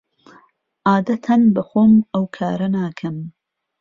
[0.91, 3.17] عادەتەن بەخۆم ئەو کارە ناکەم.